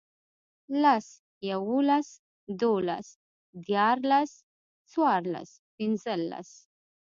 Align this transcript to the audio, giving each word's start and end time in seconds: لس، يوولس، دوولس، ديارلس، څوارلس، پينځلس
لس، 0.83 1.07
يوولس، 1.49 2.09
دوولس، 2.61 3.07
ديارلس، 3.65 4.31
څوارلس، 4.91 5.49
پينځلس 5.75 6.49